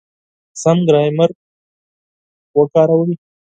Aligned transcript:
سم 0.61 0.77
ګرامر 0.87 1.29
وکاروئ!. 2.57 3.11